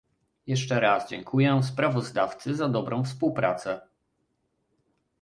[0.47, 3.81] Jeszcze raz dziękuje sprawozdawcy za dobrą współpracę